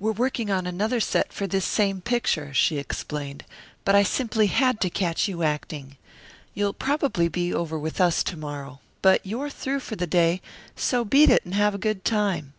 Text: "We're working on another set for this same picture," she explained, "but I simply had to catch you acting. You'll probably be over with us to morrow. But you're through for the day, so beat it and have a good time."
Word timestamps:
"We're 0.00 0.10
working 0.10 0.50
on 0.50 0.66
another 0.66 0.98
set 0.98 1.32
for 1.32 1.46
this 1.46 1.64
same 1.64 2.00
picture," 2.00 2.52
she 2.52 2.78
explained, 2.78 3.44
"but 3.84 3.94
I 3.94 4.02
simply 4.02 4.48
had 4.48 4.80
to 4.80 4.90
catch 4.90 5.28
you 5.28 5.44
acting. 5.44 5.96
You'll 6.52 6.72
probably 6.72 7.28
be 7.28 7.54
over 7.54 7.78
with 7.78 8.00
us 8.00 8.24
to 8.24 8.36
morrow. 8.36 8.80
But 9.02 9.24
you're 9.24 9.50
through 9.50 9.78
for 9.86 9.94
the 9.94 10.04
day, 10.08 10.42
so 10.74 11.04
beat 11.04 11.30
it 11.30 11.44
and 11.44 11.54
have 11.54 11.76
a 11.76 11.78
good 11.78 12.04
time." 12.04 12.54